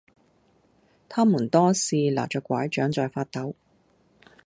[1.07, 3.53] 她們多是拿著柺杖在發抖